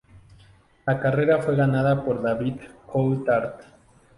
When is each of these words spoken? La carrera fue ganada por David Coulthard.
La 0.87 0.99
carrera 0.99 1.43
fue 1.43 1.55
ganada 1.55 2.03
por 2.03 2.23
David 2.23 2.55
Coulthard. 2.91 3.61